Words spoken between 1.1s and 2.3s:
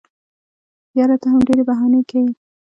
ته هم ډېري بهانې کیې.